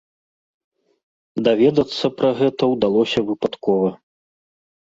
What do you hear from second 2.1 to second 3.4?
пра гэта ўдалося